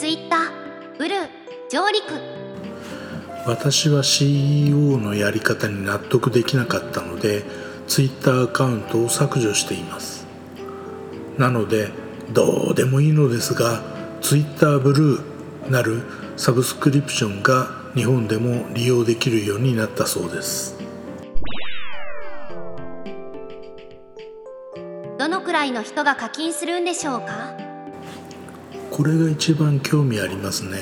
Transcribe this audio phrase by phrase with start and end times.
[0.00, 1.28] ツイッターブルー
[1.70, 2.04] 上陸
[3.46, 7.42] 私は CEO のやり方に納得できなかったので
[7.86, 10.26] ツイッターアカウントを削除しています。
[11.36, 11.90] なので
[12.32, 13.82] どうでもいいのですが
[14.22, 16.00] ツイッターブルーなる
[16.38, 20.78] サブスクリプションが日本でも利用できるようになったそうです。
[25.18, 27.59] どのくらいの人が課金するんでしょうか？
[29.00, 30.76] これが一番興味ありますね。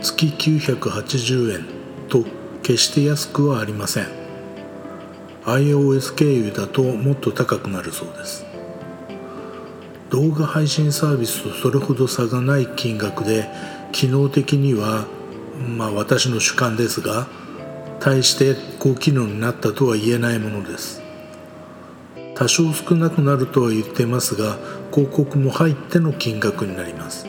[0.00, 1.66] 月980円
[2.08, 2.24] と
[2.62, 4.06] 決して安くはありません。
[5.44, 8.46] iOS 経由だともっと高くなるそうです。
[10.08, 13.50] 動画配信サービスとそれほど差がない金額で
[13.92, 15.04] 機能的には
[15.76, 17.26] まあ私の主観ですが
[18.00, 21.07] 大して高機能になったとは言えないものです。
[22.38, 24.58] 多少少なくなるとは言ってますが
[24.94, 27.26] 広告も入っての金額になります。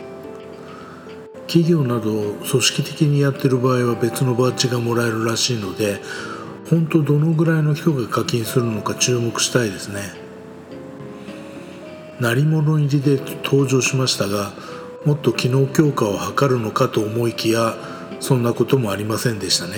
[1.47, 5.99] 企業など組織的にやってる場合は別のバッジがもらえるらしいので
[6.69, 10.01] 本当どのぐらいの人が課金するのか注目したいですね。
[12.19, 14.51] 鳴り物入りで登場しましたが
[15.05, 17.73] もっと機能強化を図るのかと思いきや
[18.19, 19.73] そんなこともありませんでしたね。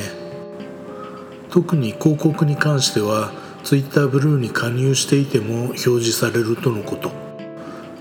[1.51, 3.31] 特に広告に関しては
[3.63, 7.11] Twitter ブルーに加入していても表示されるとのこと。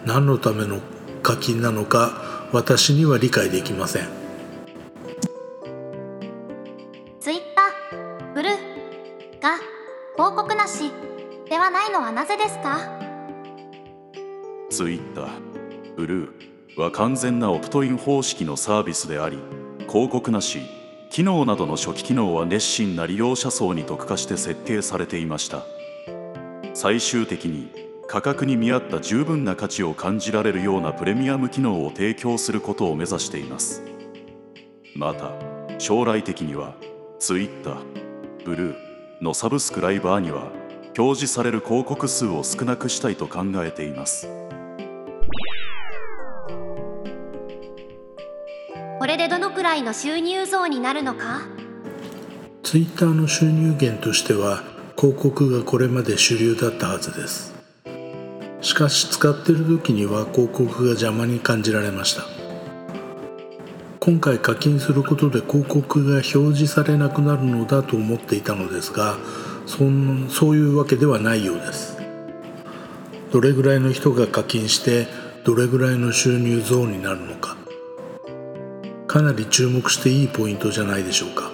[0.05, 0.81] 何のための
[1.23, 4.09] 課金なのか私には理解できません。
[7.21, 7.43] Twitter
[8.35, 8.53] ブルー
[9.43, 9.59] が
[10.17, 10.91] 広告なし
[11.49, 12.79] ではないのはなぜですか
[14.71, 15.29] ？Twitter
[15.97, 19.39] ブルーは完全なオプトイン方式のサービスであり
[19.89, 20.61] 広告なし
[21.11, 25.65] 機能などの初期機能は熱心な利用者層に特化して設計されていました。
[26.73, 27.69] 最終的に
[28.07, 33.83] 価格に見合った十分な価値を感じられるようなプレミアム機能を提供することを目指しています。
[34.95, 35.33] また
[35.79, 36.77] 将来的には
[37.19, 37.77] Twitter
[38.45, 38.77] ブルー
[39.21, 40.53] のサブスクライバーには
[40.97, 44.29] 表示される広告数を少なくしたいと考えています。
[49.21, 51.43] でどのくらいの収入増になるのか
[52.63, 54.63] ？Twitter の収入源としては
[54.97, 57.53] 広告がこれまで主流だったはずです。
[58.63, 62.23] しかし使ってる時には広告が邪魔に感じられました。
[64.01, 69.19] 今回課金することで広告が表示されなくなるのだと思っていたのですが
[69.67, 71.99] そんそういうわけではないようです。
[73.31, 75.09] どれぐらいの人が課金して
[75.45, 77.60] どれぐらいの収入増になるのか。
[79.11, 81.51] かなり注目していいポイントじゃないでしょうか。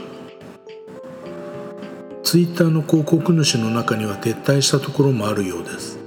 [2.22, 5.98] ツイッターの広告主の中には撤退したところもあるようです。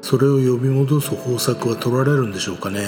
[0.00, 2.86] それを呼び戻す方策は取られるんでしょうかね。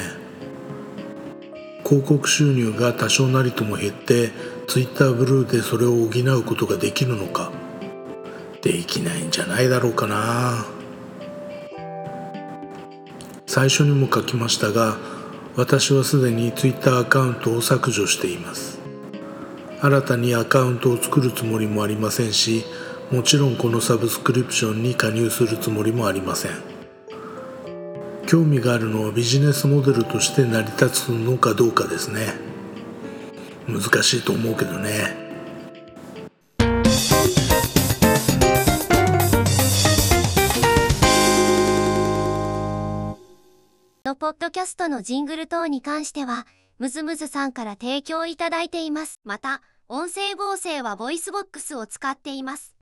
[1.85, 4.31] 広告収入が多少なりとも減って
[4.69, 7.51] ツイッターブルーでそれを補うことができるのか。
[8.63, 10.67] できないんじゃないだろうかな。
[13.49, 15.16] 最初にも書きましたが
[15.57, 18.79] 私はすでに Twitter アカウントを削除しています。
[19.81, 22.65] 新たにアカウントを作るつもりもありませんし
[23.11, 26.53] もちろんこのサブスクリプションに加入するつもりもありません。
[28.27, 32.35] 興味があるのはビジネスモデルとして成り立つのかどうかですね。
[33.67, 35.26] 難しいと思うけどね。
[44.07, 46.47] のポッドキャストのジングル等に関しては、
[46.79, 49.19] ムズムズさんから提供いただいています。
[49.25, 52.76] また、音声合成は VOICEVOX を使っています。